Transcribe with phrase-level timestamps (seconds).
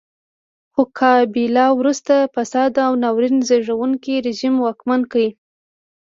[0.73, 5.23] خو کابیلا وروسته فاسد او ناورین زېږوونکی رژیم واکمن کړ.